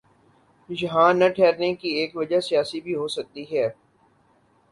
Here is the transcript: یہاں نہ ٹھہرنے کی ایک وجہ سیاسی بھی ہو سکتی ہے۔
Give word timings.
یہاں 0.69 1.13
نہ 1.13 1.27
ٹھہرنے 1.35 1.73
کی 1.73 1.89
ایک 1.89 2.15
وجہ 2.15 2.39
سیاسی 2.39 2.81
بھی 2.81 2.95
ہو 2.95 3.07
سکتی 3.07 3.43
ہے۔ 3.51 3.67